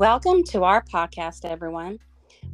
[0.00, 1.98] Welcome to our podcast, everyone,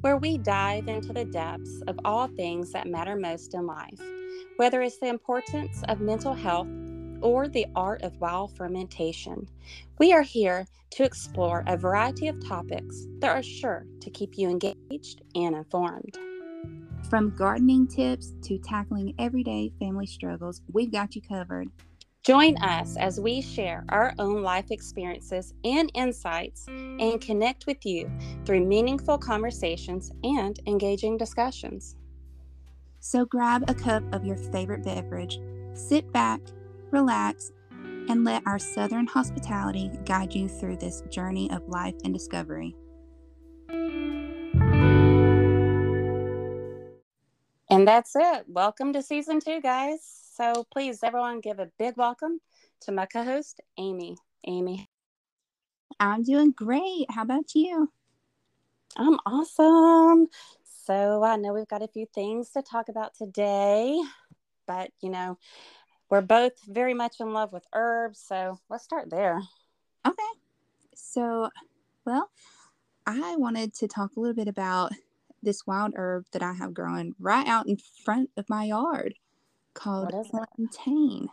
[0.01, 4.01] where we dive into the depths of all things that matter most in life,
[4.56, 6.67] whether it's the importance of mental health
[7.21, 9.49] or the art of wild fermentation.
[10.01, 14.51] We are here to explore a variety of topics that are sure to keep you
[14.51, 16.19] engaged and informed.
[17.09, 21.70] From gardening tips to tackling everyday family struggles, we've got you covered.
[22.26, 28.10] Join us as we share our own life experiences and insights and connect with you
[28.44, 31.94] through meaningful conversations and engaging discussions.
[32.98, 35.38] So grab a cup of your favorite beverage,
[35.74, 36.40] sit back,
[36.90, 42.74] relax, and let our Southern hospitality guide you through this journey of life and discovery.
[47.70, 48.46] And that's it.
[48.48, 50.25] Welcome to season two, guys.
[50.36, 52.40] So please, everyone, give a big welcome
[52.82, 54.19] to my co host, Amie.
[54.47, 54.86] Amie.
[55.98, 57.06] I'm doing great.
[57.08, 57.91] How about you?
[58.98, 60.27] I'm awesome.
[60.62, 63.98] So I know we've got a few things to talk about today,
[64.66, 65.38] but you know,
[66.11, 68.22] we're both very much in love with herbs.
[68.22, 69.41] So let's start there.
[70.06, 70.22] Okay.
[70.94, 71.48] So,
[72.05, 72.28] well,
[73.06, 74.92] I wanted to talk a little bit about
[75.42, 79.14] this wild herb that I have growing right out in front of my yard
[79.77, 80.12] called
[80.56, 81.28] plantain.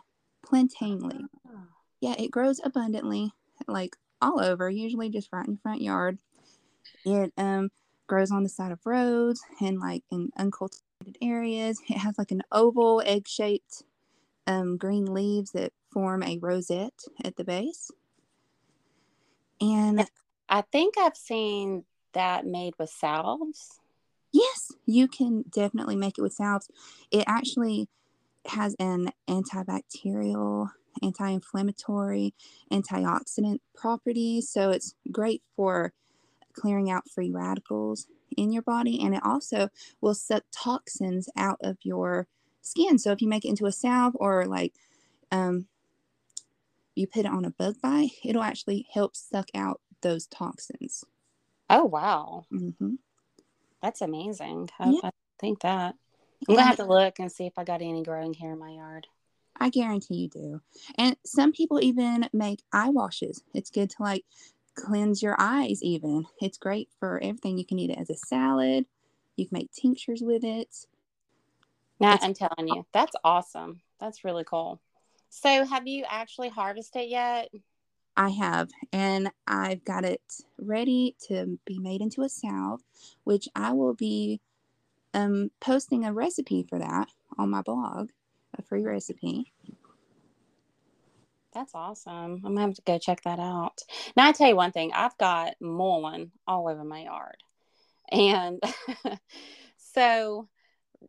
[0.46, 1.26] Plantain leaf.
[1.48, 1.62] Oh.
[2.00, 3.32] Yeah, it grows abundantly,
[3.66, 6.18] like all over, usually just right in your front yard.
[7.04, 7.70] It um
[8.06, 11.80] grows on the side of roads and like in uncultivated areas.
[11.88, 13.82] It has like an oval egg shaped
[14.46, 17.90] um, green leaves that form a rosette at the base.
[19.60, 20.06] And
[20.48, 23.80] I think I've seen that made with salves.
[24.32, 26.68] Yes, you can definitely make it with salves.
[27.10, 27.88] It actually
[28.46, 30.70] has an antibacterial,
[31.02, 32.34] anti inflammatory,
[32.70, 34.40] antioxidant property.
[34.40, 35.92] So it's great for
[36.52, 39.00] clearing out free radicals in your body.
[39.02, 39.68] And it also
[40.00, 42.26] will suck toxins out of your
[42.62, 42.98] skin.
[42.98, 44.74] So if you make it into a salve or like
[45.30, 45.66] um,
[46.94, 51.04] you put it on a bug bite, it'll actually help suck out those toxins.
[51.68, 52.44] Oh, wow.
[52.52, 52.94] Mm-hmm.
[53.82, 54.70] That's amazing.
[54.78, 55.00] I, yeah.
[55.04, 55.96] I think that.
[56.48, 58.70] I'm gonna have to look and see if I got any growing here in my
[58.70, 59.06] yard.
[59.58, 60.60] I guarantee you do.
[60.98, 63.42] And some people even make eye washes.
[63.54, 64.24] It's good to like
[64.74, 66.26] cleanse your eyes, even.
[66.40, 67.58] It's great for everything.
[67.58, 68.86] You can eat it as a salad,
[69.36, 70.86] you can make tinctures with it.
[72.00, 73.80] Now, I'm telling you, that's awesome.
[74.00, 74.80] That's really cool.
[75.30, 77.50] So, have you actually harvested yet?
[78.16, 80.22] I have, and I've got it
[80.58, 82.82] ready to be made into a salve,
[83.24, 84.40] which I will be
[85.14, 87.08] um, posting a recipe for that
[87.38, 88.10] on my blog,
[88.58, 89.52] a free recipe.
[91.54, 92.42] That's awesome.
[92.44, 93.80] I'm gonna have to go check that out.
[94.16, 97.36] Now I tell you one thing, I've got mullein all over my yard.
[98.10, 98.60] And
[99.76, 100.48] so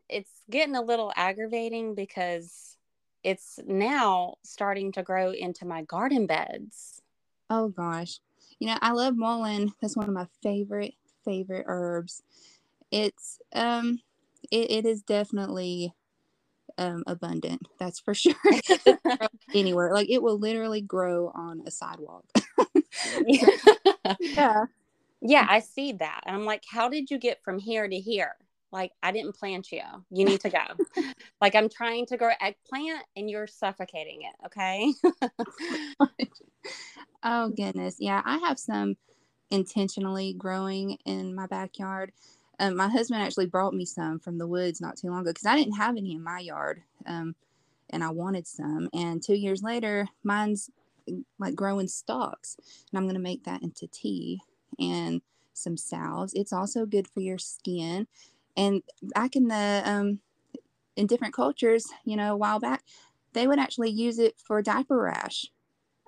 [0.07, 2.77] it's getting a little aggravating because
[3.23, 7.01] it's now starting to grow into my garden beds.
[7.49, 8.19] Oh gosh.
[8.59, 9.73] You know, I love mullein.
[9.81, 10.93] That's one of my favorite
[11.25, 12.21] favorite herbs
[12.91, 13.99] it's um
[14.51, 15.93] it, it is definitely
[16.77, 18.35] um abundant that's for sure.
[19.53, 22.25] Anywhere like it will literally grow on a sidewalk.
[24.19, 24.65] Yeah.
[25.21, 28.35] Yeah i see that and i'm like how did you get from here to here?
[28.71, 29.81] Like i didn't plant you
[30.11, 30.63] you need to go.
[31.41, 34.93] Like i'm trying to grow eggplant and you're suffocating it okay?
[37.23, 37.97] Oh goodness.
[37.99, 38.97] Yeah i have some
[39.49, 42.11] intentionally growing in my backyard
[42.59, 45.45] um, my husband actually brought me some from the woods not too long ago because
[45.45, 47.35] I didn't have any in my yard, um,
[47.89, 48.89] and I wanted some.
[48.93, 50.69] And two years later, mine's
[51.39, 52.57] like growing stalks,
[52.91, 54.41] and I'm going to make that into tea
[54.79, 55.21] and
[55.53, 56.33] some salves.
[56.33, 58.07] It's also good for your skin.
[58.57, 60.19] And back in the um,
[60.95, 62.83] in different cultures, you know, a while back,
[63.33, 65.47] they would actually use it for diaper rash.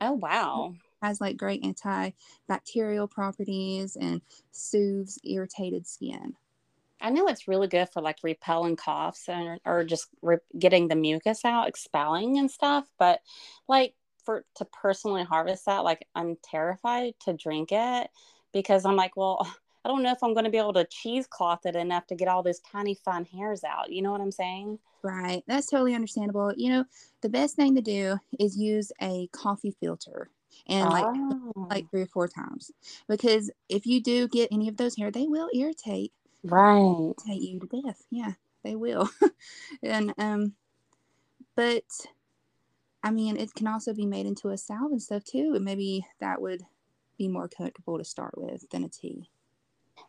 [0.02, 0.76] Oh wow!
[1.02, 4.22] Has like great antibacterial properties and
[4.52, 6.36] soothes irritated skin.
[7.00, 10.96] I know it's really good for like repelling coughs and or just re- getting the
[10.96, 12.86] mucus out, expelling and stuff.
[12.98, 13.22] But
[13.68, 13.94] like
[14.26, 18.10] for to personally harvest that, like I'm terrified to drink it
[18.52, 19.48] because I'm like, well,
[19.86, 22.28] I don't know if I'm going to be able to cheesecloth it enough to get
[22.28, 23.90] all those tiny fine hairs out.
[23.90, 24.80] You know what I'm saying?
[25.02, 25.44] Right.
[25.48, 26.52] That's totally understandable.
[26.58, 26.86] You know,
[27.22, 30.30] the best thing to do is use a coffee filter
[30.68, 31.52] and like oh.
[31.70, 32.72] like three or four times
[33.08, 36.12] because if you do get any of those hair they will irritate
[36.44, 38.32] right irritate you to death yeah
[38.64, 39.10] they will
[39.84, 40.54] and um
[41.56, 41.84] but
[43.04, 46.06] i mean it can also be made into a salve and stuff too and maybe
[46.20, 46.64] that would
[47.18, 49.30] be more comfortable to start with than a tea?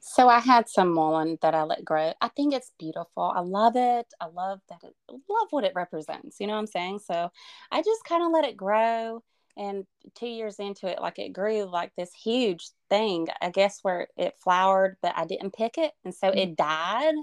[0.00, 2.12] So I had some mullein that I let grow.
[2.20, 3.32] I think it's beautiful.
[3.34, 4.06] I love it.
[4.20, 6.38] I love that it love what it represents.
[6.38, 7.00] You know what I'm saying?
[7.00, 7.30] So
[7.72, 9.22] I just kind of let it grow
[9.58, 9.84] and
[10.14, 14.34] two years into it like it grew like this huge thing i guess where it
[14.42, 16.38] flowered but i didn't pick it and so mm-hmm.
[16.38, 17.14] it died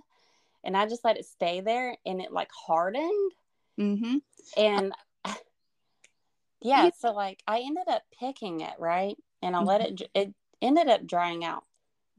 [0.64, 3.32] and i just let it stay there and it like hardened
[3.80, 4.18] mm-hmm.
[4.58, 4.94] and
[6.62, 9.68] yeah so like i ended up picking it right and i mm-hmm.
[9.68, 11.64] let it it ended up drying out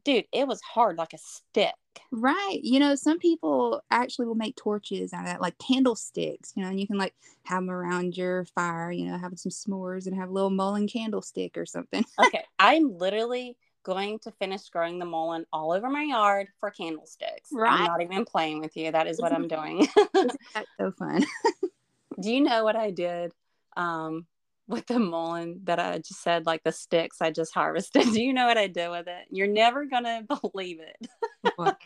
[0.04, 1.74] dude it was hard like a stick
[2.10, 2.58] Right.
[2.62, 6.68] You know, some people actually will make torches out of that, like candlesticks, you know,
[6.68, 7.14] and you can like
[7.44, 10.88] have them around your fire, you know, having some s'mores and have a little mullein
[10.88, 12.04] candlestick or something.
[12.26, 12.44] okay.
[12.58, 17.50] I'm literally going to finish growing the mullein all over my yard for candlesticks.
[17.52, 17.80] Right.
[17.80, 18.90] I'm not even playing with you.
[18.90, 19.86] That is what I'm doing.
[20.14, 20.32] Isn't
[20.78, 21.24] so fun?
[22.20, 23.32] Do you know what I did?
[23.76, 24.26] Um,
[24.68, 28.02] with the mullein that I just said, like the sticks I just harvested.
[28.12, 29.26] Do you know what I did with it?
[29.30, 30.22] You're never gonna
[30.52, 31.08] believe it.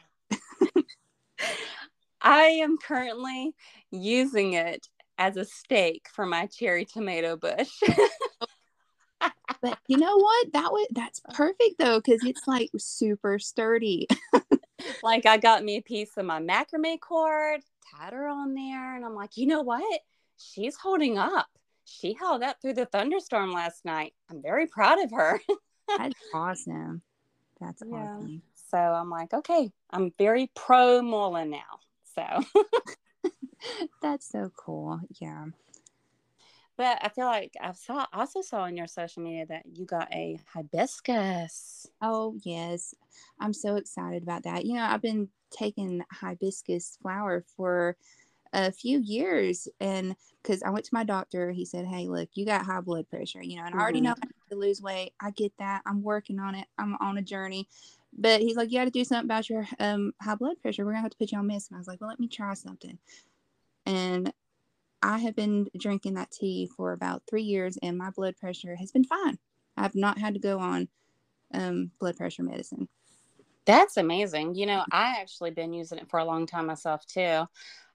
[2.22, 3.54] I am currently
[3.90, 4.86] using it
[5.16, 7.70] as a stake for my cherry tomato bush.
[9.22, 9.30] Oh.
[9.62, 10.52] but you know what?
[10.52, 14.06] That was that's perfect though, because it's like super sturdy.
[15.02, 17.60] like I got me a piece of my macrame cord,
[17.90, 20.00] tied her on there, and I'm like, you know what?
[20.38, 21.48] She's holding up
[21.90, 24.14] she held up through the thunderstorm last night.
[24.30, 25.40] I'm very proud of her.
[25.98, 27.02] That's awesome.
[27.60, 27.96] That's yeah.
[27.96, 28.42] awesome.
[28.70, 31.80] So I'm like, okay, I'm very pro mullein now.
[32.14, 32.62] So
[34.02, 35.00] that's so cool.
[35.20, 35.46] Yeah.
[36.76, 40.12] But I feel like I saw also saw on your social media that you got
[40.14, 41.86] a hibiscus.
[42.00, 42.94] Oh yes.
[43.38, 44.64] I'm so excited about that.
[44.64, 47.96] You know, I've been taking hibiscus flower for
[48.52, 52.46] a few years and because I went to my doctor, he said, Hey, look, you
[52.46, 53.80] got high blood pressure, you know, and mm-hmm.
[53.80, 54.24] I already know mm-hmm.
[54.24, 55.12] I need to lose weight.
[55.20, 55.82] I get that.
[55.86, 56.66] I'm working on it.
[56.78, 57.68] I'm on a journey.
[58.16, 60.84] But he's like, You got to do something about your um, high blood pressure.
[60.84, 61.68] We're going to have to put you on meds.
[61.68, 62.98] And I was like, Well, let me try something.
[63.86, 64.32] And
[65.02, 68.92] I have been drinking that tea for about three years, and my blood pressure has
[68.92, 69.38] been fine.
[69.76, 70.88] I've not had to go on
[71.54, 72.88] um, blood pressure medicine.
[73.64, 74.56] That's amazing.
[74.56, 77.44] You know, I actually been using it for a long time myself too.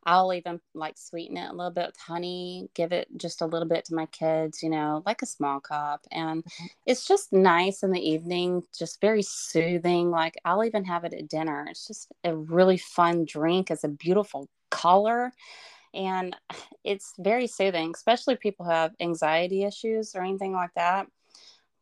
[0.05, 3.67] I'll even like sweeten it a little bit with honey, give it just a little
[3.67, 6.05] bit to my kids, you know, like a small cup.
[6.11, 6.65] And mm-hmm.
[6.85, 10.11] it's just nice in the evening, just very soothing.
[10.11, 11.65] Like I'll even have it at dinner.
[11.69, 13.71] It's just a really fun drink.
[13.71, 15.33] It's a beautiful color
[15.93, 16.35] and
[16.83, 21.07] it's very soothing, especially people who have anxiety issues or anything like that.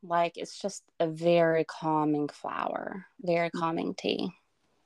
[0.02, 3.60] Like it's just a very calming flower, very mm.
[3.60, 4.32] calming tea.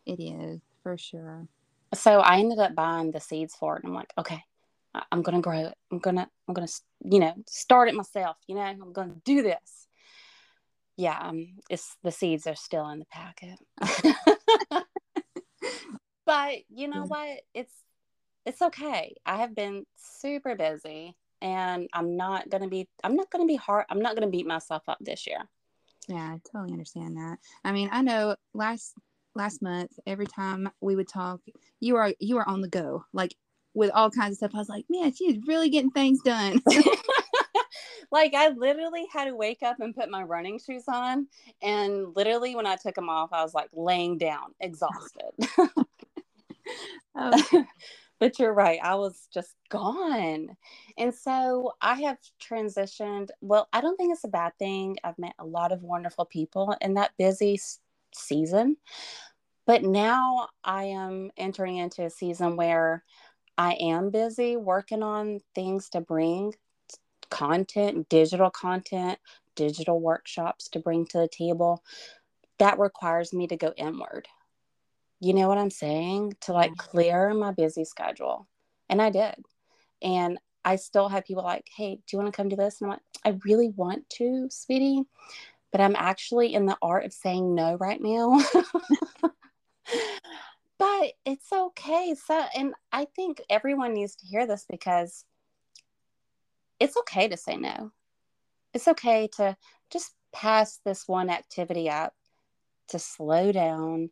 [0.07, 1.47] It is for sure
[1.93, 3.83] so I ended up buying the seeds for it.
[3.83, 4.43] And I'm like, okay,
[5.11, 5.75] I'm gonna grow it.
[5.91, 6.67] I'm gonna, I'm gonna,
[7.03, 8.37] you know, start it myself.
[8.47, 9.87] You know, I'm gonna do this.
[10.97, 13.59] Yeah, um, it's the seeds are still in the packet.
[16.25, 17.41] but you know what?
[17.53, 17.73] It's
[18.45, 19.15] it's okay.
[19.25, 22.87] I have been super busy, and I'm not gonna be.
[23.03, 23.85] I'm not gonna be hard.
[23.89, 25.47] I'm not gonna beat myself up this year.
[26.07, 27.37] Yeah, I totally understand that.
[27.63, 28.95] I mean, I know last
[29.37, 31.41] last month, every time we would talk,
[31.79, 33.35] you are you are on the go, like
[33.73, 34.51] with all kinds of stuff.
[34.55, 36.61] I was like, man, she's really getting things done.
[38.11, 41.27] like I literally had to wake up and put my running shoes on,
[41.61, 45.31] and literally when I took them off, I was like laying down, exhausted.
[47.15, 47.65] oh.
[48.19, 48.79] but you're right.
[48.81, 50.49] I was just gone.
[50.97, 53.29] And so I have transitioned.
[53.41, 54.97] Well, I don't think it's a bad thing.
[55.03, 57.59] I've met a lot of wonderful people in that busy
[58.15, 58.77] season.
[59.67, 63.03] But now I am entering into a season where
[63.57, 66.53] I am busy working on things to bring
[67.29, 69.19] content, digital content,
[69.55, 71.83] digital workshops to bring to the table.
[72.59, 74.29] That requires me to go inward.
[75.19, 76.37] You know what I'm saying?
[76.41, 76.89] To like mm-hmm.
[76.89, 78.47] clear my busy schedule.
[78.89, 79.35] And I did.
[80.01, 82.79] And I still have people like, hey, do you want to come do this?
[82.79, 85.03] And I'm like, I really want to, sweetie,
[85.71, 88.41] but I'm actually in the art of saying no right now.
[90.77, 92.15] but it's okay.
[92.15, 95.25] So, and I think everyone needs to hear this because
[96.79, 97.91] it's okay to say no.
[98.73, 99.57] It's okay to
[99.89, 102.13] just pass this one activity up,
[102.89, 104.09] to slow down.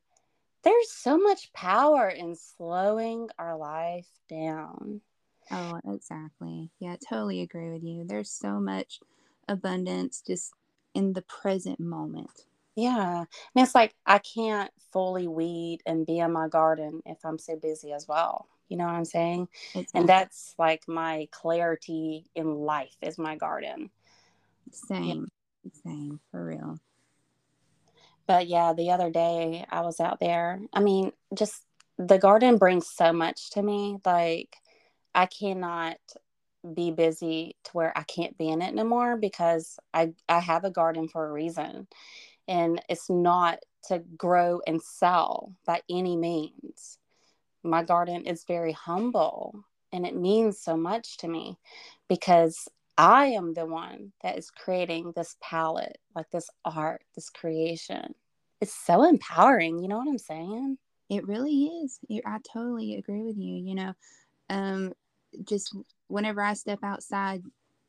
[0.63, 5.01] There's so much power in slowing our life down.
[5.51, 6.71] Oh, exactly.
[6.79, 8.03] Yeah, totally agree with you.
[8.03, 8.99] There's so much
[9.47, 10.53] abundance just
[10.95, 12.45] in the present moment.
[12.75, 13.19] Yeah.
[13.19, 17.55] And it's like I can't fully weed and be in my garden if I'm so
[17.55, 18.47] busy as well.
[18.69, 19.47] You know what I'm saying?
[19.73, 19.99] Exactly.
[19.99, 23.89] And that's like my clarity in life is my garden.
[24.71, 25.27] Same.
[25.63, 25.71] Yeah.
[25.83, 26.79] Same for real.
[28.27, 30.59] But yeah, the other day I was out there.
[30.73, 31.61] I mean, just
[31.97, 33.97] the garden brings so much to me.
[34.05, 34.57] Like,
[35.13, 35.97] I cannot
[36.73, 40.63] be busy to where I can't be in it no more because I I have
[40.63, 41.87] a garden for a reason.
[42.47, 46.99] And it's not to grow and sell by any means.
[47.63, 51.57] My garden is very humble and it means so much to me
[52.07, 58.13] because I am the one that is creating this palette, like this art, this creation.
[58.61, 59.79] It's so empowering.
[59.79, 60.77] You know what I'm saying?
[61.09, 61.99] It really is.
[62.25, 63.55] I totally agree with you.
[63.55, 63.93] You know,
[64.49, 64.93] um,
[65.43, 65.75] just
[66.07, 67.43] whenever I step outside,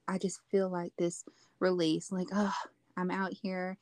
[0.09, 1.25] I just feel like this
[1.61, 2.55] release, like, oh,
[2.97, 3.79] I'm out here.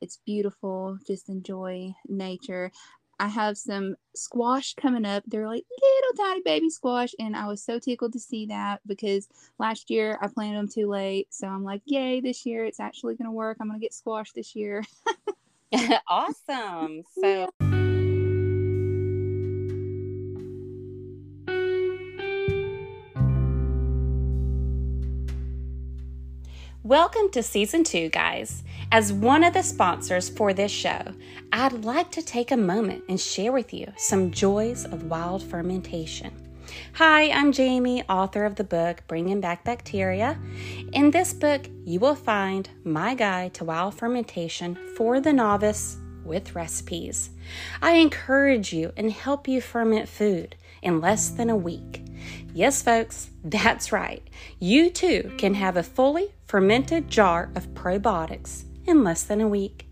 [0.00, 0.98] It's beautiful.
[1.06, 2.70] Just enjoy nature.
[3.18, 5.24] I have some squash coming up.
[5.26, 9.28] They're like little tiny baby squash, and I was so tickled to see that because
[9.58, 11.28] last year I planted them too late.
[11.30, 13.56] So I'm like, yay, this year it's actually going to work.
[13.60, 14.84] I'm going to get squash this year.
[16.08, 17.02] awesome.
[17.20, 17.48] So.
[26.86, 28.62] Welcome to season two, guys.
[28.92, 31.02] As one of the sponsors for this show,
[31.52, 36.32] I'd like to take a moment and share with you some joys of wild fermentation.
[36.94, 40.38] Hi, I'm Jamie, author of the book Bringing Back Bacteria.
[40.92, 46.54] In this book, you will find my guide to wild fermentation for the novice with
[46.54, 47.30] recipes.
[47.82, 52.04] I encourage you and help you ferment food in less than a week.
[52.54, 54.22] Yes, folks, that's right.
[54.60, 59.88] You too can have a fully fermented jar of probiotics in less than a week.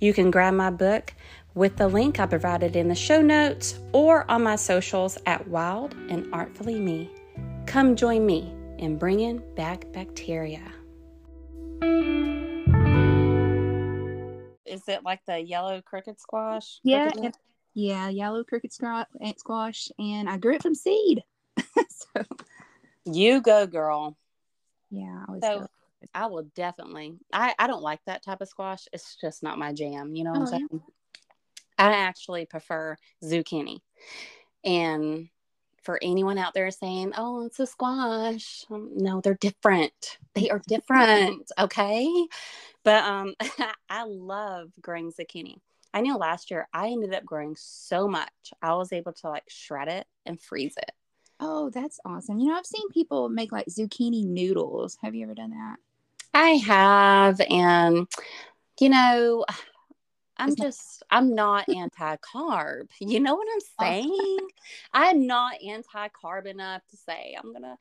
[0.00, 1.14] You can grab my book
[1.54, 5.94] with the link I provided in the show notes or on my socials at Wild
[6.08, 7.10] and Artfully Me.
[7.66, 10.62] Come join me in bringing back bacteria.
[14.64, 16.78] Is it like the yellow crookneck squash?
[16.82, 17.10] Yeah,
[17.74, 18.72] yeah, yellow cricket
[19.22, 21.22] eh, squash, and I grew it from seed.
[21.76, 22.24] so
[23.04, 24.16] you go, girl.
[24.90, 25.68] Yeah, I so
[26.14, 27.18] I will definitely.
[27.32, 28.86] I I don't like that type of squash.
[28.92, 30.14] It's just not my jam.
[30.14, 30.68] You know what oh, I'm saying?
[30.72, 30.78] Yeah.
[31.78, 33.80] I actually prefer zucchini,
[34.64, 35.28] and
[35.82, 40.18] for anyone out there saying, "Oh, it's a squash," um, no, they're different.
[40.34, 41.50] They are different.
[41.58, 42.26] okay,
[42.84, 43.34] but um,
[43.90, 45.56] I love growing zucchini.
[45.94, 48.52] I know last year I ended up growing so much.
[48.60, 50.92] I was able to like shred it and freeze it.
[51.40, 52.38] Oh, that's awesome.
[52.38, 54.98] You know, I've seen people make like zucchini noodles.
[55.02, 55.76] Have you ever done that?
[56.34, 57.40] I have.
[57.48, 58.06] And,
[58.80, 59.44] you know,
[60.36, 62.88] I'm just, I'm not anti carb.
[63.00, 63.84] You know what I'm oh.
[63.84, 64.38] saying?
[64.92, 67.76] I'm not anti carb enough to say I'm going to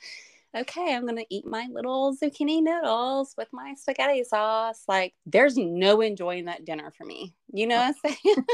[0.56, 4.84] okay, I'm going to eat my little zucchini noodles with my spaghetti sauce.
[4.88, 7.36] Like, there's no enjoying that dinner for me.
[7.52, 7.80] You know oh.
[7.80, 8.46] what I'm saying?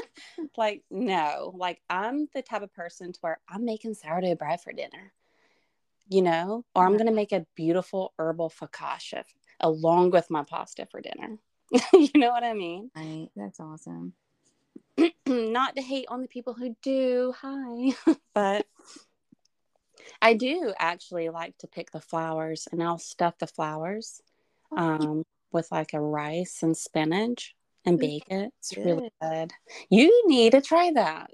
[0.58, 4.74] like, no, like, I'm the type of person to where I'm making sourdough bread for
[4.74, 5.14] dinner,
[6.10, 9.24] you know, or I'm going to make a beautiful herbal focaccia
[9.64, 11.38] along with my pasta for dinner.
[11.94, 12.92] you know what I mean?
[12.96, 13.30] Right.
[13.36, 14.14] That's awesome.
[15.26, 17.34] Not to hate on the people who do.
[17.42, 17.96] Hi.
[18.36, 18.68] but
[20.22, 24.22] I do actually like to pick the flowers and I'll stuff the flowers
[24.72, 27.56] oh, um, with like a rice and spinach
[27.86, 28.52] and bake it.
[28.60, 28.86] It's good.
[28.86, 29.52] really good.
[29.90, 31.32] You need to try that.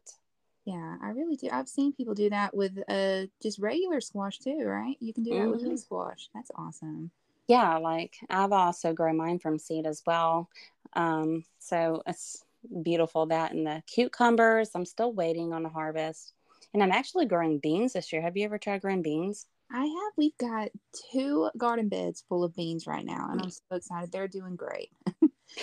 [0.66, 1.50] Yeah, I really do.
[1.52, 4.96] I've seen people do that with uh just regular squash too, right?
[5.00, 5.70] You can do that mm-hmm.
[5.70, 6.30] with squash.
[6.34, 7.12] That's awesome.
[7.50, 10.50] Yeah, like I've also grown mine from seed as well.
[10.94, 12.46] Um, so it's
[12.84, 14.70] beautiful that and the cucumbers.
[14.76, 16.34] I'm still waiting on the harvest.
[16.76, 18.22] And I'm actually growing beans this year.
[18.22, 19.48] Have you ever tried growing beans?
[19.72, 20.14] I have.
[20.16, 20.70] We've got
[21.12, 24.12] two garden beds full of beans right now, and I'm so excited.
[24.12, 24.92] They're doing great.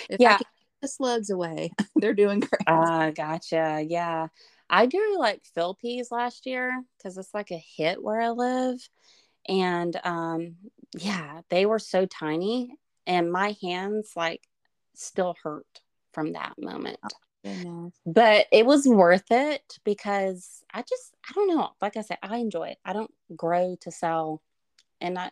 [0.09, 0.33] if yeah.
[0.33, 0.47] I keep
[0.81, 2.67] the slugs away, they're doing great.
[2.67, 3.85] Ah, uh, gotcha.
[3.87, 4.27] Yeah.
[4.69, 8.79] I grew like fill peas last year because it's like a hit where I live.
[9.47, 10.55] And um,
[10.95, 14.47] yeah, they were so tiny, and my hands like
[14.95, 15.81] still hurt
[16.13, 16.99] from that moment.
[17.03, 17.09] Oh,
[18.05, 21.69] But it was worth it because I just I don't know.
[21.81, 22.77] Like I said, I enjoy it.
[22.85, 24.41] I don't grow to sell,
[25.01, 25.31] and I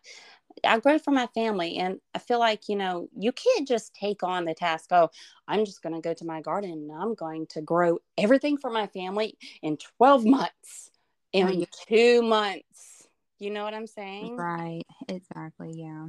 [0.63, 4.23] I grow for my family, and I feel like you know you can't just take
[4.23, 4.89] on the task.
[4.91, 5.09] Oh,
[5.47, 8.69] I'm just going to go to my garden and I'm going to grow everything for
[8.69, 10.91] my family in 12 months,
[11.35, 12.94] oh, in two months.
[13.39, 14.37] You know what I'm saying?
[14.37, 14.83] Right.
[15.07, 15.73] Exactly.
[15.75, 16.07] Yeah.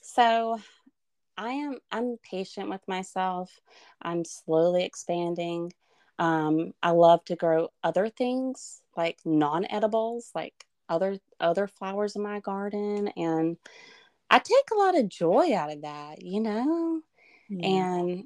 [0.00, 0.60] So
[1.36, 3.60] I am I'm patient with myself.
[4.02, 5.72] I'm slowly expanding.
[6.18, 12.40] Um, I love to grow other things like non-edibles, like other other flowers in my
[12.40, 13.56] garden, and
[14.30, 17.02] I take a lot of joy out of that, you know.
[17.48, 18.00] Yeah.
[18.00, 18.24] And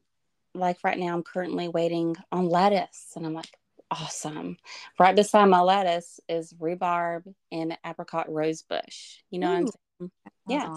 [0.55, 3.59] like right now, I'm currently waiting on lettuce, and I'm like,
[3.93, 4.57] awesome.
[4.99, 9.19] Right beside my lettuce is rhubarb and apricot rosebush.
[9.31, 9.51] You know Ooh.
[9.51, 9.67] what I'm
[10.01, 10.11] saying?
[10.49, 10.77] Yeah.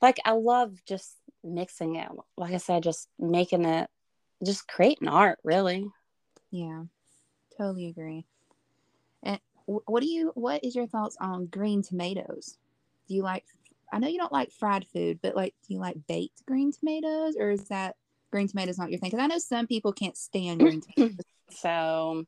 [0.00, 2.08] Like I love just mixing it.
[2.36, 3.88] Like I said, just making it,
[4.44, 5.86] just creating art, really.
[6.50, 6.84] Yeah,
[7.56, 8.24] totally agree.
[9.22, 10.32] And what do you?
[10.34, 12.58] What is your thoughts on green tomatoes?
[13.08, 13.44] Do you like?
[13.92, 17.36] I know you don't like fried food, but like, do you like baked green tomatoes,
[17.38, 17.96] or is that
[18.30, 19.10] green tomatoes not your thing?
[19.10, 21.24] Because I know some people can't stand green tomatoes.
[21.56, 22.24] So,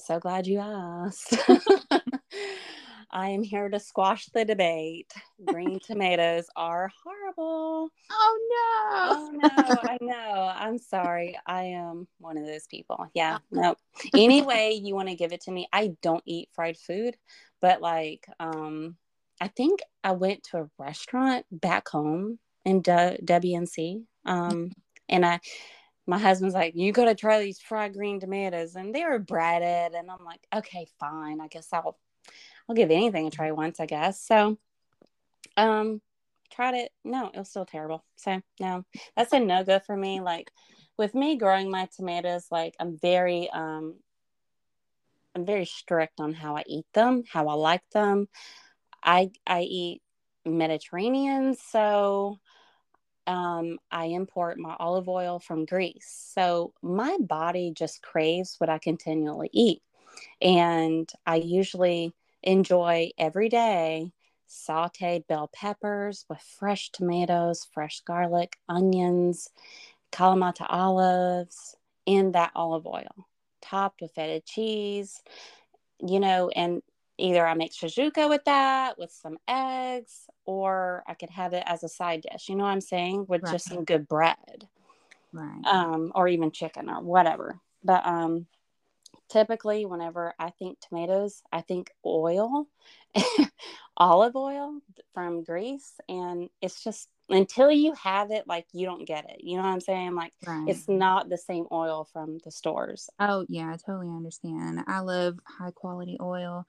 [0.00, 1.36] so glad you asked.
[3.10, 5.12] I am here to squash the debate.
[5.44, 7.90] Green tomatoes are horrible.
[8.10, 8.86] Oh no.
[9.08, 10.52] Oh no, I know.
[10.54, 11.38] I'm sorry.
[11.46, 13.06] I am one of those people.
[13.14, 13.38] Yeah.
[13.50, 13.76] No.
[14.14, 15.68] Anyway, you want to give it to me.
[15.72, 17.16] I don't eat fried food,
[17.60, 18.96] but like um
[19.40, 24.02] I think I went to a restaurant back home in D- WNC.
[24.24, 24.72] Um
[25.08, 25.40] and I
[26.06, 29.94] my husband's like, you got to try these fried green tomatoes, and they were breaded,
[29.94, 31.98] and I'm like, okay, fine, I guess I'll
[32.68, 34.20] I'll give anything a try once, I guess.
[34.20, 34.58] So,
[35.56, 36.00] um,
[36.50, 36.92] tried it.
[37.04, 38.04] No, it was still terrible.
[38.16, 38.84] So, no,
[39.16, 40.20] that's a no go for me.
[40.20, 40.50] Like,
[40.98, 43.96] with me growing my tomatoes, like, I'm very, um,
[45.34, 48.28] I'm very strict on how I eat them, how I like them.
[49.02, 50.02] I I eat
[50.44, 52.40] Mediterranean, so
[53.26, 56.30] um, I import my olive oil from Greece.
[56.34, 59.82] So my body just craves what I continually eat.
[60.40, 64.12] And I usually enjoy every day
[64.48, 69.50] sauteed bell peppers with fresh tomatoes, fresh garlic, onions,
[70.12, 73.26] Kalamata olives in that olive oil,
[73.60, 75.22] topped with feta cheese,
[76.00, 76.82] you know, and
[77.18, 81.82] either I make shakshuka with that, with some eggs, or I could have it as
[81.82, 82.48] a side dish.
[82.48, 83.26] You know what I'm saying?
[83.28, 83.52] With right.
[83.52, 84.68] just some good bread,
[85.32, 85.64] right?
[85.64, 87.58] Um, or even chicken or whatever.
[87.82, 88.46] But um,
[89.28, 92.66] typically whenever i think tomatoes i think oil
[93.96, 94.78] olive oil
[95.14, 99.56] from greece and it's just until you have it like you don't get it you
[99.56, 100.68] know what i'm saying like right.
[100.68, 105.38] it's not the same oil from the stores oh yeah i totally understand i love
[105.44, 106.66] high quality oil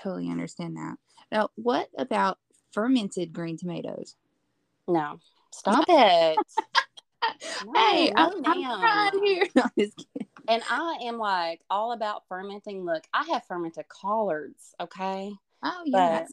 [0.00, 0.96] totally understand that
[1.32, 2.38] now what about
[2.72, 4.14] fermented green tomatoes
[4.86, 5.18] no
[5.52, 6.38] stop it
[7.64, 11.92] no, hey no, I'm, I'm trying here no, just kidding and I am like all
[11.92, 12.84] about fermenting.
[12.84, 15.34] Look, I have fermented collards, okay?
[15.62, 16.24] Oh, yeah.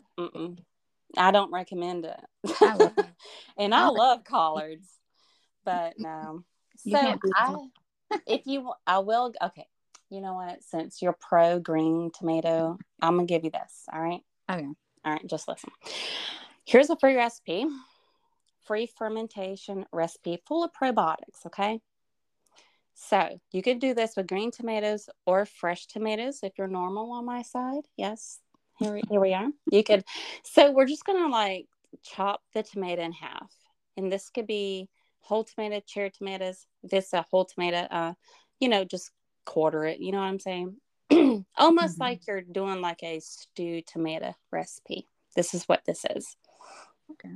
[1.17, 2.19] I don't recommend it.
[2.61, 2.91] I
[3.57, 4.87] and I love collards,
[5.65, 6.43] but no.
[6.77, 6.97] So
[7.35, 7.55] I,
[8.25, 9.33] if you, I will.
[9.41, 9.67] Okay,
[10.09, 10.63] you know what?
[10.63, 13.85] Since you're pro green tomato, I'm gonna give you this.
[13.91, 14.21] All right.
[14.49, 14.67] Okay.
[15.05, 15.27] All right.
[15.27, 15.71] Just listen.
[16.65, 17.65] Here's a free recipe,
[18.65, 21.45] free fermentation recipe full of probiotics.
[21.47, 21.79] Okay.
[22.95, 27.25] So you could do this with green tomatoes or fresh tomatoes if you're normal on
[27.25, 27.83] my side.
[27.97, 28.39] Yes,
[28.79, 29.49] here, here we are.
[29.69, 30.03] You could.
[30.43, 31.67] So we're just gonna like
[32.03, 33.51] chop the tomato in half,
[33.97, 34.89] and this could be
[35.19, 36.65] whole tomato, cherry tomatoes.
[36.83, 37.79] This a whole tomato.
[37.91, 38.13] Uh,
[38.59, 39.11] you know, just
[39.45, 39.99] quarter it.
[39.99, 40.75] You know what I'm saying?
[41.57, 42.01] Almost mm-hmm.
[42.01, 45.07] like you're doing like a stew tomato recipe.
[45.35, 46.35] This is what this is.
[47.11, 47.35] Okay.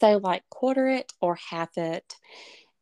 [0.00, 2.14] So like quarter it or half it,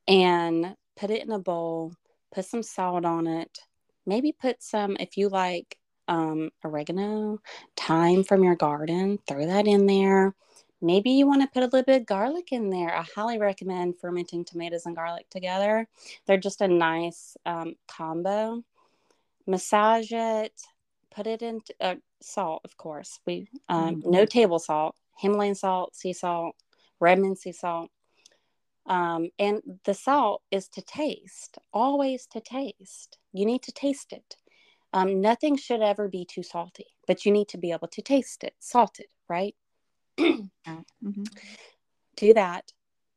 [0.08, 1.92] and put it in a bowl
[2.34, 3.58] put some salt on it.
[4.06, 7.38] Maybe put some, if you like um, oregano,
[7.76, 10.34] thyme from your garden, throw that in there.
[10.80, 12.94] Maybe you want to put a little bit of garlic in there.
[12.94, 15.88] I highly recommend fermenting tomatoes and garlic together.
[16.26, 18.62] They're just a nice um, combo.
[19.46, 20.60] Massage it,
[21.14, 23.20] put it in uh, salt, of course.
[23.26, 24.10] We um, mm-hmm.
[24.10, 26.56] no table salt, Himalayan salt, sea salt,
[27.00, 27.90] Redmond sea salt.
[28.86, 33.18] Um, and the salt is to taste, always to taste.
[33.32, 34.36] You need to taste it.
[34.92, 38.44] Um, nothing should ever be too salty, but you need to be able to taste
[38.44, 39.54] it, salted, right?
[40.18, 41.22] Mm-hmm.
[42.16, 42.72] Do that,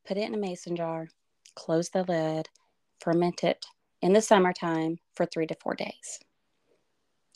[0.06, 1.08] put it in a mason jar,
[1.54, 2.48] close the lid,
[3.00, 3.66] ferment it
[4.02, 6.20] in the summertime for three to four days.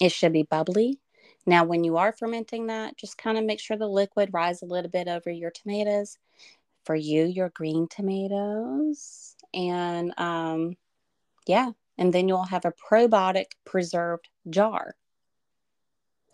[0.00, 0.98] It should be bubbly.
[1.46, 4.66] Now, when you are fermenting that, just kind of make sure the liquid rise a
[4.66, 6.18] little bit over your tomatoes
[6.84, 10.76] for you your green tomatoes and um
[11.46, 14.94] yeah and then you'll have a probiotic preserved jar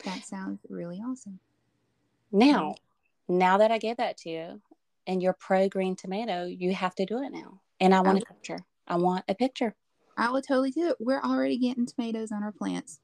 [0.05, 1.39] that sounds really awesome
[2.33, 2.75] now
[3.29, 4.61] now that i gave that to you
[5.07, 8.21] and you're pro green tomato you have to do it now and i want I,
[8.21, 9.75] a picture i want a picture
[10.17, 13.01] i will totally do it we're already getting tomatoes on our plants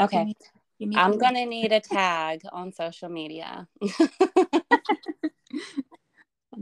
[0.00, 0.34] okay give me,
[0.78, 3.68] give me i'm gonna need a tag on social media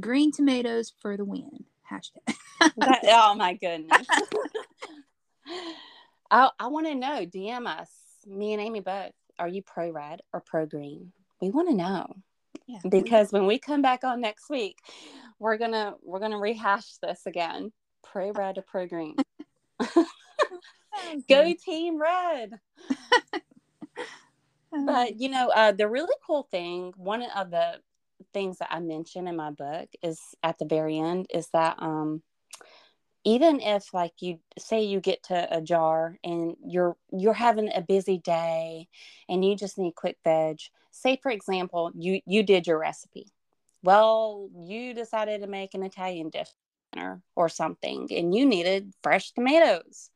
[0.00, 1.64] Green tomatoes for the win.
[1.90, 2.34] Hashtag.
[2.76, 4.06] that, oh my goodness.
[6.30, 7.26] I, I want to know.
[7.26, 7.90] DM us,
[8.26, 9.12] me and Amie both.
[9.38, 11.12] Are you pro red or pro green?
[11.40, 12.06] We want to know.
[12.66, 12.78] Yeah.
[12.88, 14.78] Because when we come back on next week,
[15.38, 17.72] we're gonna we're gonna rehash this again.
[18.02, 19.16] Pray red or pray green.
[21.28, 22.58] Go team red.
[24.70, 27.80] but you know, uh, the really cool thing, one of the
[28.32, 32.22] things that I mention in my book is at the very end is that um,
[33.24, 37.80] even if like you say you get to a jar and you're you're having a
[37.80, 38.88] busy day
[39.28, 40.60] and you just need quick veg
[40.94, 43.32] say for example you you did your recipe.
[43.82, 46.48] Well you decided to make an italian dish
[47.34, 50.10] or something and you needed fresh tomatoes.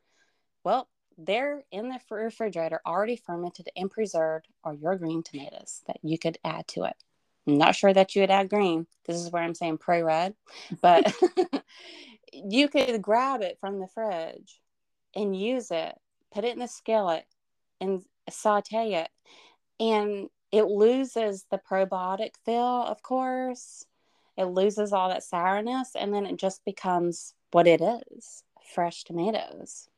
[0.65, 6.19] Well they're in the refrigerator already fermented and preserved are your green tomatoes that you
[6.19, 6.95] could add to it.
[7.47, 8.87] I'm not sure that you would add green.
[9.07, 10.35] This is where i'm saying pro red
[10.81, 11.13] but
[12.33, 14.61] you could grab it from the fridge
[15.15, 15.95] and use it,
[16.33, 17.25] put it in the skillet
[17.81, 19.11] and saute it.
[19.81, 23.87] And it loses the probiotic feel, of course.
[24.37, 29.89] It loses all that sourness and then it just becomes what it is fresh tomatoes.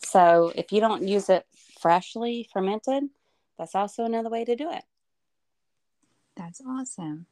[0.00, 1.46] So if you don't use it
[1.80, 3.04] freshly fermented,
[3.58, 4.84] that's also another way to do it.
[6.36, 7.26] That's awesome.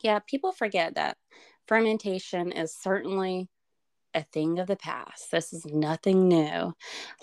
[0.00, 1.16] Yeah, people forget that
[1.66, 3.48] fermentation is certainly
[4.16, 5.30] a thing of the past.
[5.30, 6.74] This is nothing new.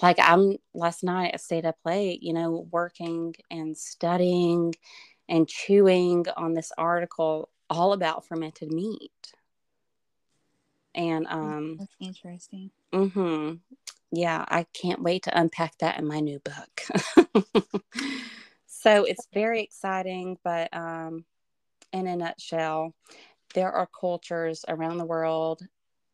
[0.02, 4.76] Like I'm last night I stayed up late, you know, working and studying
[5.28, 9.34] and chewing on this article all about fermented meat.
[10.94, 12.70] And um that's interesting.
[12.94, 13.56] Mm-hmm.
[14.12, 17.42] Yeah, I can't wait to unpack that in my new book.
[18.68, 21.26] so it's very exciting, but um
[21.92, 22.94] in a nutshell,
[23.56, 25.62] there are cultures around the world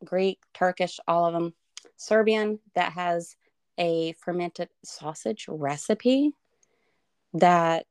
[0.03, 1.53] Greek, Turkish, all of them,
[1.97, 3.35] Serbian that has
[3.77, 6.31] a fermented sausage recipe
[7.33, 7.85] that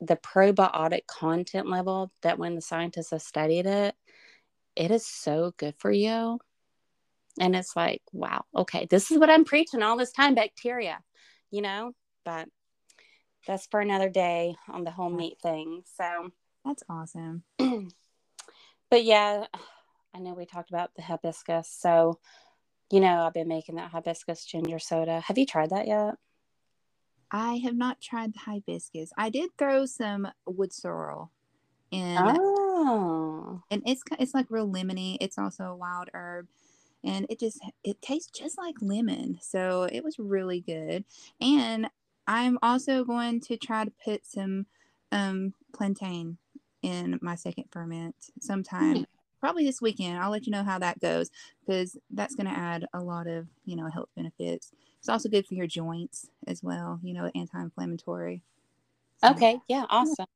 [0.00, 3.94] the probiotic content level that when the scientists have studied it,
[4.74, 6.38] it is so good for you.
[7.38, 11.00] And it's like, wow, okay, this is what I'm preaching all this time bacteria,
[11.50, 11.92] you know?
[12.24, 12.48] But
[13.46, 15.82] that's for another day on the whole meat thing.
[15.96, 16.30] So
[16.64, 17.42] that's awesome.
[17.58, 19.46] but yeah,
[20.16, 21.68] I know we talked about the hibiscus.
[21.68, 22.18] So,
[22.90, 25.20] you know, I've been making that hibiscus ginger soda.
[25.20, 26.14] Have you tried that yet?
[27.30, 29.12] I have not tried the hibiscus.
[29.18, 31.32] I did throw some wood sorrel
[31.90, 32.16] in.
[32.18, 33.62] Oh.
[33.70, 35.18] And it's it's like real lemony.
[35.20, 36.48] It's also a wild herb
[37.04, 39.38] and it just it tastes just like lemon.
[39.42, 41.04] So, it was really good.
[41.42, 41.90] And
[42.26, 44.64] I'm also going to try to put some
[45.12, 46.38] um plantain
[46.80, 49.04] in my second ferment sometime.
[49.40, 50.18] Probably this weekend.
[50.18, 53.46] I'll let you know how that goes because that's going to add a lot of,
[53.64, 54.72] you know, health benefits.
[54.98, 58.42] It's also good for your joints as well, you know, anti-inflammatory.
[59.18, 60.26] So, okay, yeah, awesome.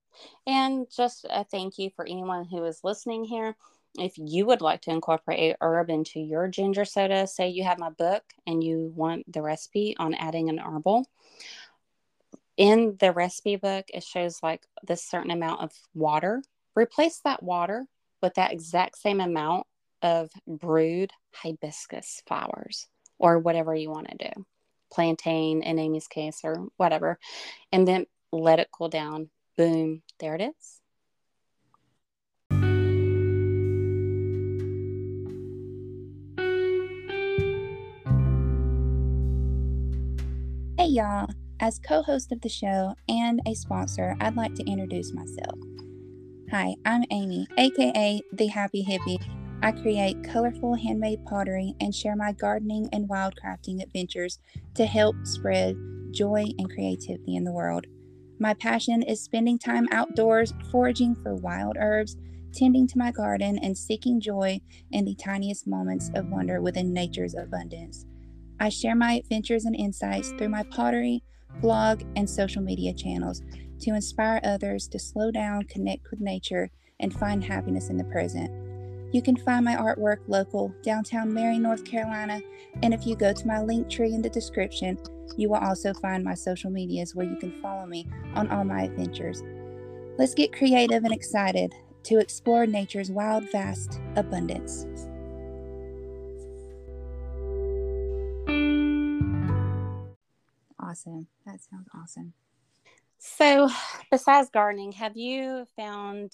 [0.46, 3.56] And just a thank you for anyone who is listening here.
[3.98, 7.78] If you would like to incorporate a herb into your ginger soda, say you have
[7.78, 11.06] my book and you want the recipe on adding an herbal,
[12.56, 16.42] in the recipe book, it shows like this certain amount of water.
[16.76, 17.86] Replace that water
[18.22, 19.66] with that exact same amount
[20.02, 22.86] of brewed hibiscus flowers
[23.18, 24.46] or whatever you want to do,
[24.92, 27.18] plantain in Amie's case or whatever,
[27.72, 29.28] and then let it cool down.
[29.56, 30.80] Boom, there it is.
[40.78, 41.28] Hey y'all,
[41.60, 45.58] as co host of the show and a sponsor, I'd like to introduce myself.
[46.50, 49.22] Hi, I'm Amie, aka The Happy Hippie.
[49.62, 54.40] I create colorful handmade pottery and share my gardening and wildcrafting adventures
[54.74, 55.76] to help spread
[56.10, 57.86] joy and creativity in the world.
[58.40, 62.16] My passion is spending time outdoors, foraging for wild herbs,
[62.52, 64.60] tending to my garden, and seeking joy
[64.90, 68.06] in the tiniest moments of wonder within nature's abundance.
[68.58, 71.22] I share my adventures and insights through my pottery,
[71.60, 73.40] blog, and social media channels
[73.80, 78.50] to inspire others to slow down, connect with nature, and find happiness in the present.
[79.12, 82.40] You can find my artwork local, downtown Mary, North Carolina,
[82.82, 84.98] and if you go to my link tree in the description,
[85.36, 88.82] you will also find my social medias where you can follow me on all my
[88.82, 89.42] adventures.
[90.18, 94.86] Let's get creative and excited to explore nature's wild, vast abundance.
[100.90, 101.28] awesome.
[101.46, 102.32] That sounds awesome.
[103.20, 103.68] So,
[104.10, 106.32] besides gardening, have you found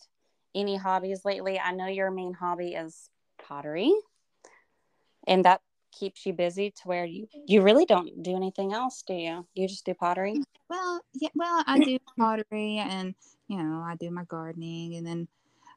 [0.55, 1.59] any hobbies lately?
[1.59, 3.11] I know your main hobby is
[3.43, 3.93] pottery.
[5.27, 9.15] And that keeps you busy to where you you really don't do anything else, do
[9.15, 9.47] you?
[9.55, 10.41] You just do pottery?
[10.69, 13.15] Well, yeah, well, I do pottery and
[13.49, 15.27] you know, I do my gardening and then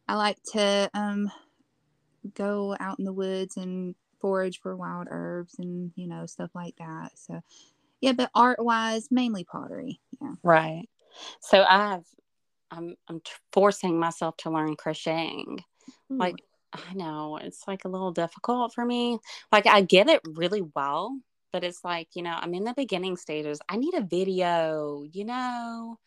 [0.08, 1.32] I like to um
[2.36, 6.76] go out in the woods and forage for wild herbs and you know stuff like
[6.78, 7.18] that.
[7.18, 7.42] So
[8.02, 10.00] yeah, but art wise, mainly pottery.
[10.22, 10.36] Yeah.
[10.44, 10.88] Right.
[11.42, 12.04] So I have
[12.72, 15.64] I'm I'm forcing myself to learn crocheting.
[16.12, 16.18] Ooh.
[16.18, 16.36] Like
[16.74, 19.20] I know it's like a little difficult for me.
[19.52, 21.18] Like I get it really well,
[21.52, 23.60] but it's like, you know, I'm in the beginning stages.
[23.68, 25.98] I need a video, you know.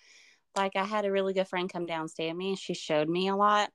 [0.56, 3.08] Like I had a really good friend come down stay with me and she showed
[3.08, 3.70] me a lot,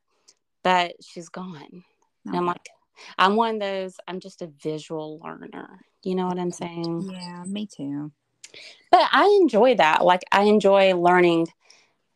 [0.64, 1.84] but she's gone.
[2.26, 2.70] And I'm like,
[3.18, 5.80] I'm one of those, I'm just a visual learner.
[6.04, 7.10] You know what I'm saying?
[7.12, 8.12] Yeah, me too.
[8.92, 10.04] But I enjoy that.
[10.06, 11.48] Like I enjoy learning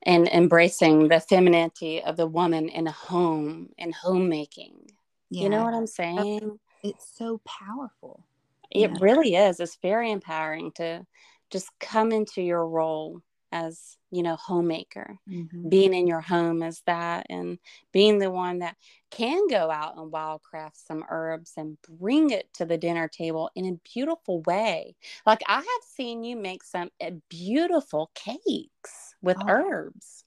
[0.03, 4.91] and embracing the femininity of the woman in a home and homemaking.
[5.29, 5.43] Yeah.
[5.43, 6.59] You know what I'm saying?
[6.83, 8.23] It's so powerful.
[8.71, 9.59] It really is.
[9.59, 11.05] It's very empowering to
[11.49, 15.69] just come into your role as you know homemaker mm-hmm.
[15.69, 17.59] being in your home as that and
[17.91, 18.75] being the one that
[19.09, 23.65] can go out and wildcraft some herbs and bring it to the dinner table in
[23.65, 29.47] a beautiful way like i have seen you make some eh, beautiful cakes with oh.
[29.47, 30.23] herbs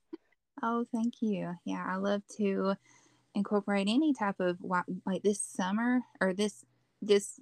[0.63, 2.75] oh thank you yeah i love to
[3.35, 4.59] incorporate any type of
[5.05, 6.65] like this summer or this
[7.03, 7.41] this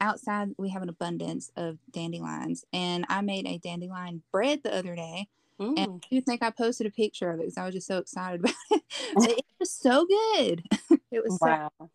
[0.00, 4.94] outside we have an abundance of dandelions and i made a dandelion bread the other
[4.94, 5.26] day
[5.60, 5.78] mm.
[5.78, 8.40] and you think i posted a picture of it because i was just so excited
[8.40, 8.82] about it
[9.16, 10.62] it was so good.
[11.10, 11.70] It was wow.
[11.80, 11.90] So-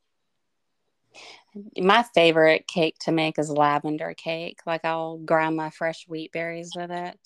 [1.78, 6.72] my favorite cake to make is lavender cake like i'll grind my fresh wheat berries
[6.78, 7.20] with it.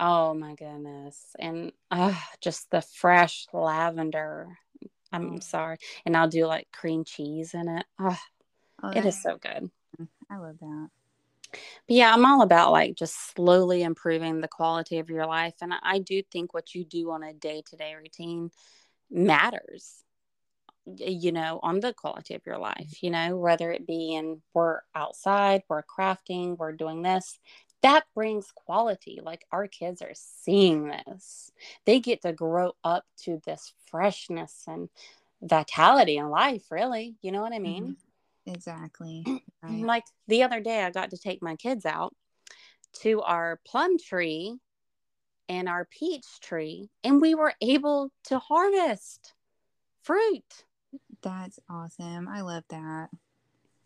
[0.00, 4.58] Oh my goodness and uh, just the fresh lavender.
[5.12, 5.42] I'm mm.
[5.42, 7.86] sorry and i'll do like cream cheese in it.
[8.00, 8.18] Oh,
[8.82, 9.70] oh it is so good
[10.30, 10.88] I love that.
[11.50, 15.54] But yeah, I'm all about like just slowly improving the quality of your life.
[15.60, 18.50] And I do think what you do on a day to day routine
[19.10, 20.04] matters,
[20.86, 24.80] you know, on the quality of your life, you know, whether it be in we're
[24.94, 27.38] outside, we're crafting, we're doing this.
[27.82, 29.20] That brings quality.
[29.22, 31.50] Like our kids are seeing this.
[31.86, 34.90] They get to grow up to this freshness and
[35.42, 37.16] vitality in life, really.
[37.22, 37.82] You know what I mean?
[37.84, 38.09] Mm-hmm.
[38.46, 39.24] Exactly.
[39.62, 39.82] Right.
[39.82, 42.16] Like the other day, I got to take my kids out
[43.02, 44.56] to our plum tree
[45.50, 49.34] and our peach tree, and we were able to harvest
[50.02, 50.64] fruit.
[51.20, 52.26] That's awesome.
[52.26, 53.10] I love that.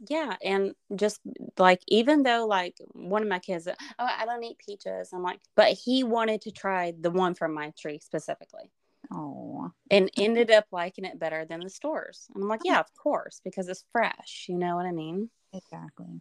[0.08, 0.36] Yeah.
[0.44, 1.20] And just
[1.58, 5.10] like, even though, like, one of my kids, oh, I don't eat peaches.
[5.12, 8.70] I'm like, but he wanted to try the one from my tree specifically.
[9.14, 9.70] Oh.
[9.90, 12.28] And ended up liking it better than the stores.
[12.34, 14.46] And I'm like, yeah, of course, because it's fresh.
[14.48, 15.30] You know what I mean?
[15.52, 16.20] Exactly.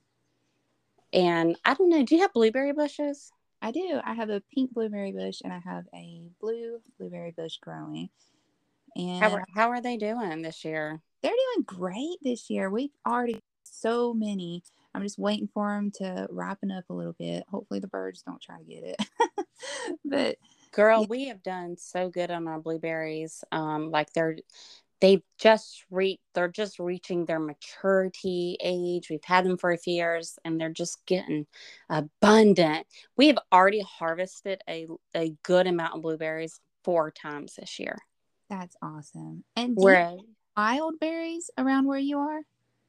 [1.12, 3.32] And I don't know, do you have blueberry bushes?
[3.62, 4.00] I do.
[4.04, 8.10] I have a pink blueberry bush and I have a blue blueberry bush growing.
[8.96, 11.02] And how are, how are they doing this year?
[11.22, 12.70] They're doing great this year.
[12.70, 14.64] We've already so many.
[14.94, 17.44] I'm just waiting for them to ripen up a little bit.
[17.50, 19.48] Hopefully the birds don't try to get it.
[20.06, 20.38] but
[20.74, 23.44] Girl, we have done so good on our blueberries.
[23.52, 24.38] Um, like they're
[25.02, 29.10] they've just reached they're just reaching their maturity age.
[29.10, 31.46] We've had them for a few years and they're just getting
[31.90, 32.88] abundant.
[33.16, 37.98] We've already harvested a, a good amount of blueberries four times this year.
[38.50, 39.44] That's awesome.
[39.56, 40.16] And where
[40.58, 42.42] wild berries around where you are?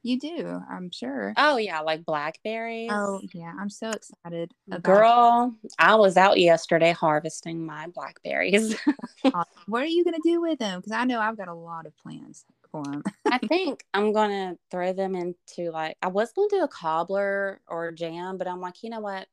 [0.05, 1.33] You do, I'm sure.
[1.35, 2.91] Oh yeah, like oh, blackberries.
[2.91, 4.53] Oh yeah, I'm so excited.
[4.83, 8.75] Girl, I was out yesterday harvesting my blackberries.
[9.65, 10.79] what are you gonna do with them?
[10.79, 13.01] Because I know I've got a lot of plans for them.
[13.25, 17.91] I think I'm gonna throw them into like I was gonna do a cobbler or
[17.91, 19.25] jam, but I'm like, you know what?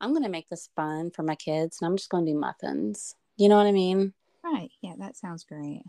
[0.00, 3.14] I'm gonna make this fun for my kids, and I'm just gonna do muffins.
[3.36, 4.14] You know what I mean?
[4.42, 4.70] Right.
[4.82, 5.82] Yeah, that sounds great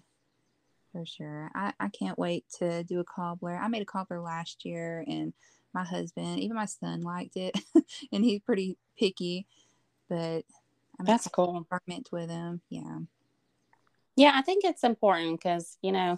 [0.92, 1.52] for sure.
[1.56, 3.56] I, I can't wait to do a cobbler.
[3.56, 5.34] I made a cobbler last year and
[5.74, 7.58] my husband, even my son liked it
[8.12, 9.48] and he's pretty picky,
[10.10, 10.44] but
[11.00, 11.60] I'm that's cool.
[11.60, 12.62] Experiment with him.
[12.70, 13.00] Yeah.
[14.16, 16.18] Yeah, I think it's important because, you know,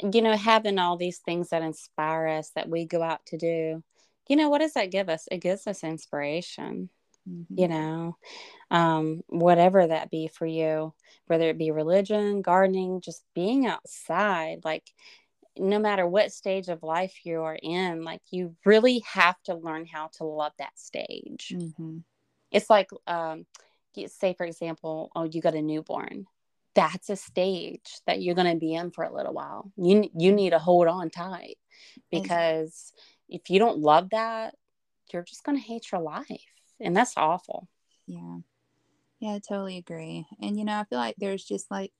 [0.00, 3.82] you know, having all these things that inspire us that we go out to do,
[4.28, 5.28] you know, what does that give us?
[5.30, 6.88] It gives us inspiration
[7.28, 7.60] mm-hmm.
[7.60, 8.16] you know,
[8.70, 10.94] um, whatever that be for you,
[11.26, 14.84] whether it be religion, gardening, just being outside, like
[15.56, 19.86] no matter what stage of life you are in, like you really have to learn
[19.86, 21.52] how to love that stage.
[21.54, 21.98] Mm-hmm.
[22.50, 23.46] It's like, um,
[24.06, 26.26] say, for example, oh, you got a newborn.
[26.74, 29.70] That's a stage that you're going to be in for a little while.
[29.76, 31.56] You you need to hold on tight
[32.10, 32.92] because
[33.28, 34.54] if you don't love that,
[35.12, 36.53] you're just going to hate your life.
[36.80, 37.68] And that's awful.
[38.06, 38.38] Yeah.
[39.20, 40.26] Yeah, I totally agree.
[40.40, 41.92] And, you know, I feel like there's just like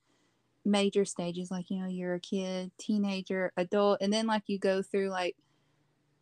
[0.63, 4.81] major stages, like, you know, you're a kid, teenager, adult, and then like you go
[4.81, 5.35] through like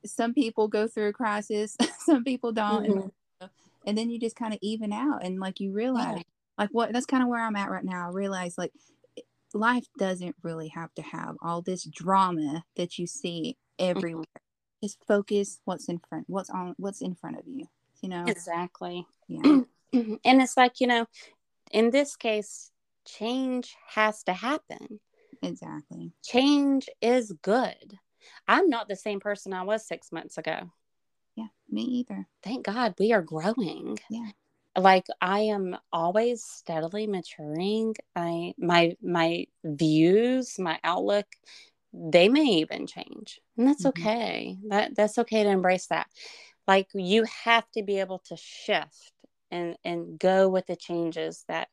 [0.06, 2.86] some people go through a crisis, some people don't.
[2.86, 3.08] Mm-hmm.
[3.42, 3.50] And,
[3.86, 6.24] and, then you just kind of even out and like you realize, yeah.
[6.58, 8.08] like, what that's kind of where I'm at right now.
[8.08, 8.72] I realize like
[9.54, 13.98] life doesn't really have to have all this drama that you see mm-hmm.
[13.98, 14.24] everywhere.
[14.24, 14.86] Mm-hmm.
[14.86, 17.68] Just focus what's in front, what's on, what's in front of you.
[18.04, 19.08] You know exactly.
[19.30, 19.42] Yeah,
[19.94, 21.08] and it's like you know,
[21.72, 22.70] in this case,
[23.06, 25.00] change has to happen.
[25.42, 26.12] Exactly.
[26.22, 27.98] Change is good.
[28.46, 30.70] I'm not the same person I was six months ago.
[31.36, 32.28] Yeah, me either.
[32.44, 33.98] Thank God we are growing.
[34.10, 34.32] Yeah.
[34.78, 37.96] Like I am always steadily maturing.
[38.18, 41.28] I my my views, my outlook,
[41.94, 43.40] they may even change.
[43.58, 44.02] And that's mm-hmm.
[44.02, 44.58] okay.
[44.68, 46.08] That that's okay to embrace that.
[46.68, 49.12] Like you have to be able to shift
[49.52, 51.68] and and go with the changes that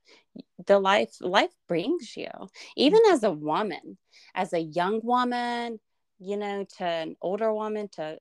[0.67, 2.29] the life life brings you
[2.77, 3.15] even mm-hmm.
[3.15, 3.97] as a woman
[4.35, 5.79] as a young woman
[6.21, 8.19] you know, to an older woman, to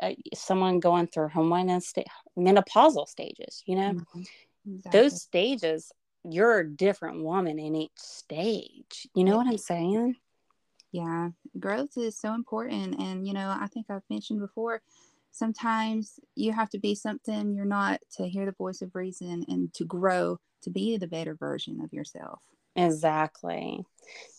[0.00, 2.06] uh, someone going through hormonal st-
[2.38, 4.22] menopausal stages, you know, mm-hmm.
[4.76, 5.00] exactly.
[5.00, 5.92] those stages,
[6.24, 9.08] you're a different woman in each stage.
[9.14, 10.16] You know what I'm saying?
[10.92, 12.98] Yeah, growth is so important.
[13.00, 14.80] And, you know, I think I've mentioned before,
[15.36, 19.72] sometimes you have to be something you're not to hear the voice of reason and
[19.74, 22.40] to grow to be the better version of yourself.
[22.74, 23.84] Exactly.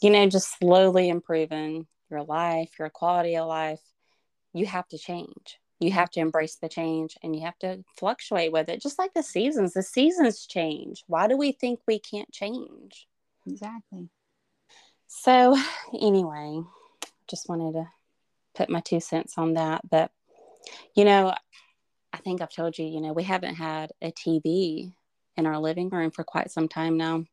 [0.01, 3.81] You know, just slowly improving your life, your quality of life,
[4.53, 5.59] you have to change.
[5.79, 8.81] You have to embrace the change and you have to fluctuate with it.
[8.81, 11.03] Just like the seasons, the seasons change.
[11.05, 13.07] Why do we think we can't change?
[13.45, 14.09] Exactly.
[15.07, 15.55] So,
[16.01, 16.61] anyway,
[17.27, 17.85] just wanted to
[18.55, 19.87] put my two cents on that.
[19.87, 20.11] But,
[20.95, 21.33] you know,
[22.13, 24.93] I think I've told you, you know, we haven't had a TV
[25.35, 27.25] in our living room for quite some time now.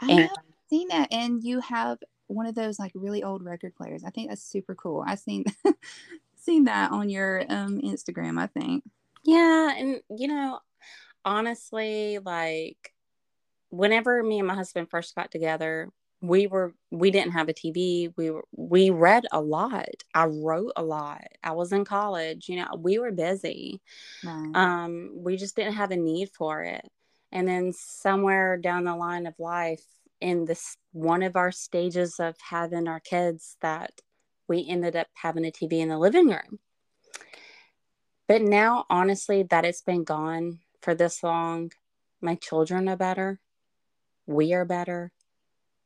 [0.00, 0.30] I and, have
[0.70, 1.12] seen that.
[1.12, 4.04] And you have one of those like really old record players.
[4.04, 5.04] I think that's super cool.
[5.06, 5.44] I've seen
[6.36, 8.84] seen that on your um Instagram, I think.
[9.24, 10.60] Yeah, and you know,
[11.24, 12.94] honestly, like
[13.70, 18.12] whenever me and my husband first got together, we were we didn't have a TV.
[18.16, 20.02] We were we read a lot.
[20.14, 21.24] I wrote a lot.
[21.42, 23.80] I was in college, you know, we were busy.
[24.24, 24.50] Right.
[24.54, 26.88] Um we just didn't have a need for it.
[27.30, 29.84] And then somewhere down the line of life,
[30.20, 34.00] in this one of our stages of having our kids that
[34.48, 36.58] we ended up having a TV in the living room.
[38.26, 41.72] But now, honestly, that it's been gone for this long,
[42.20, 43.40] my children are better.
[44.26, 45.12] We are better.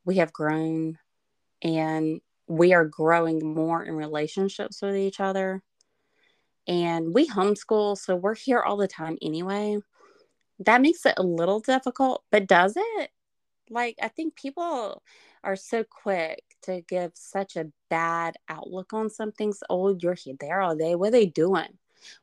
[0.05, 0.99] We have grown
[1.63, 5.63] and we are growing more in relationships with each other.
[6.67, 9.79] And we homeschool, so we're here all the time anyway.
[10.61, 13.11] That makes it a little difficult, but does it?
[13.69, 15.03] Like, I think people
[15.43, 19.53] are so quick to give such a bad outlook on something.
[19.69, 20.95] Oh, you're here there all day.
[20.95, 21.79] What are they doing?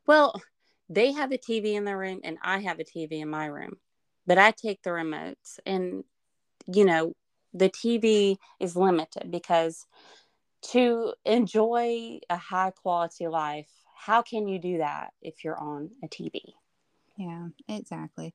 [0.08, 0.42] Well,
[0.90, 3.78] they have a TV in their room and I have a TV in my room,
[4.26, 6.04] but I take the remotes and,
[6.68, 7.14] you know,
[7.54, 9.86] the TV is limited because
[10.72, 16.08] to enjoy a high quality life, how can you do that if you're on a
[16.08, 16.42] TV?
[17.18, 18.34] Yeah, exactly.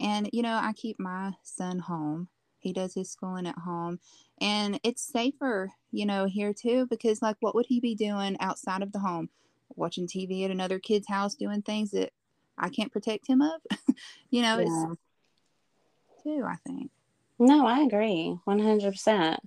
[0.00, 2.28] And, you know, I keep my son home
[2.66, 4.00] he does his schooling at home.
[4.40, 8.82] And it's safer, you know, here too, because like what would he be doing outside
[8.82, 9.28] of the home?
[9.76, 12.12] Watching TV at another kid's house doing things that
[12.58, 13.60] I can't protect him of.
[14.30, 14.64] you know, yeah.
[14.64, 16.90] it's too, I think.
[17.38, 19.38] No, I agree 100%.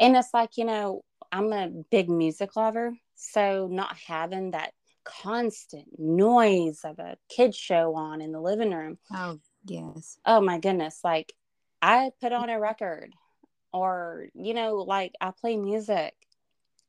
[0.00, 2.94] And it's like, you know, I'm a big music lover.
[3.16, 4.72] So not having that
[5.04, 8.98] constant noise of a kid show on in the living room.
[9.12, 10.18] Oh, yes.
[10.24, 11.00] Oh my goodness.
[11.04, 11.32] Like
[11.82, 12.62] I put on a mm-hmm.
[12.62, 13.12] record
[13.72, 16.14] or, you know, like I play music.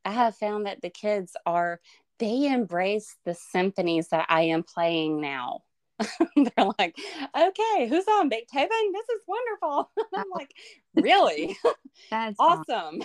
[0.03, 1.79] I have found that the kids are,
[2.19, 5.61] they embrace the symphonies that I am playing now.
[6.35, 6.97] They're like,
[7.35, 8.91] okay, who's on Beethoven?
[8.93, 9.91] This is wonderful.
[10.15, 10.53] I'm like,
[10.95, 11.57] really?
[12.11, 13.03] That's awesome.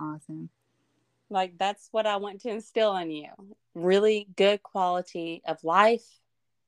[0.00, 0.50] awesome.
[1.30, 3.30] Like, that's what I want to instill in you.
[3.74, 6.04] Really good quality of life,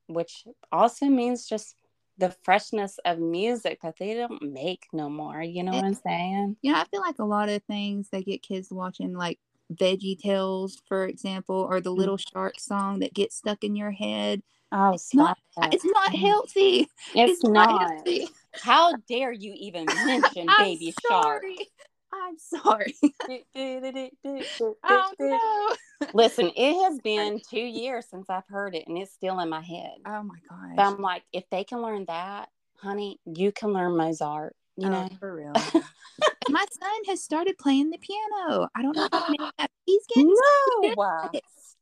[0.07, 1.75] which also means just
[2.17, 5.41] the freshness of music that they don't make no more.
[5.41, 6.57] You know it, what I'm saying?
[6.63, 9.39] Yeah, I feel like a lot of things they get kids watching, like
[9.73, 11.97] Veggie Tales, for example, or the mm.
[11.97, 14.41] Little Shark song that gets stuck in your head.
[14.71, 15.37] Oh, it's not.
[15.57, 15.73] That.
[15.73, 16.87] It's not healthy.
[17.13, 17.69] It's, it's not.
[17.69, 18.29] not healthy.
[18.53, 21.43] How dare you even mention Baby Shark?
[22.13, 22.95] I'm sorry.
[24.83, 25.75] oh no.
[26.13, 29.61] Listen, it has been two years since I've heard it and it's still in my
[29.61, 29.95] head.
[30.05, 30.71] Oh my gosh.
[30.75, 34.91] But I'm like, if they can learn that, honey, you can learn Mozart, you oh,
[34.91, 35.09] know?
[35.19, 35.53] For real.
[36.49, 38.69] my son has started playing the piano.
[38.75, 40.33] I don't know if he's getting
[40.87, 40.93] no.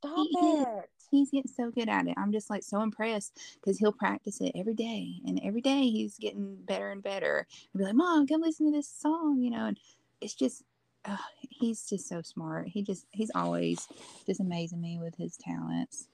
[0.02, 2.16] Stop he it he's getting so good at it.
[2.18, 6.18] I'm just like so impressed because he'll practice it every day, and every day he's
[6.18, 7.48] getting better and better.
[7.74, 9.66] And be like, "Mom, come listen to this song," you know.
[9.66, 9.80] And
[10.22, 10.64] it's just,
[11.06, 11.18] uh,
[11.50, 12.68] he's just so smart.
[12.68, 13.88] He just, he's always
[14.26, 16.08] just amazing me with his talents.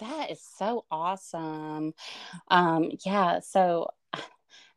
[0.00, 1.94] That is so awesome.
[2.48, 3.40] Um, yeah.
[3.40, 3.88] So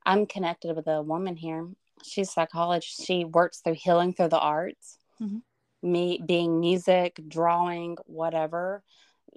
[0.06, 1.68] I'm connected with a woman here.
[2.03, 3.06] She's a psychologist.
[3.06, 4.97] She works through healing through the arts.
[5.22, 5.38] Mm-hmm
[5.86, 8.84] me being music, drawing, whatever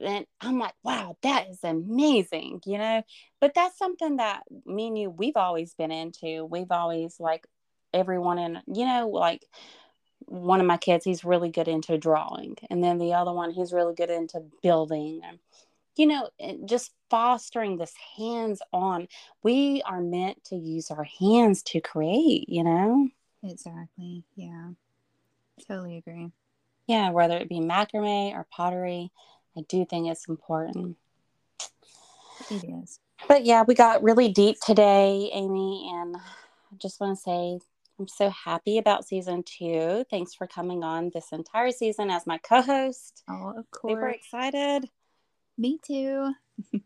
[0.03, 3.03] and I'm like, wow, that is amazing, you know.
[3.41, 6.45] But that's something that me and you we've always been into.
[6.45, 7.47] We've always like
[7.93, 9.45] everyone in, you know, like
[10.27, 13.73] one of my kids, he's really good into drawing, and then the other one, he's
[13.73, 15.39] really good into building, and
[15.97, 16.29] you know,
[16.65, 19.09] just fostering this hands-on.
[19.43, 23.09] We are meant to use our hands to create, you know.
[23.43, 24.23] Exactly.
[24.37, 24.71] Yeah.
[25.67, 26.31] Totally agree.
[26.87, 29.11] Yeah, whether it be macrame or pottery,
[29.59, 30.97] I do think it's important.
[32.49, 33.01] It is.
[33.27, 37.59] But yeah, we got really deep today, Amie, and I just want to say
[37.99, 40.05] I'm so happy about season two.
[40.09, 43.25] Thanks for coming on this entire season as my co-host.
[43.29, 43.95] Oh, of course.
[43.95, 44.89] Super excited.
[45.57, 46.33] Me too.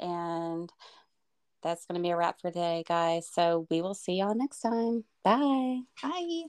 [0.00, 0.72] and
[1.62, 3.28] that's going to be a wrap for today, guys.
[3.28, 5.02] So we will see y'all next time.
[5.24, 5.80] Bye.
[6.00, 6.44] Bye.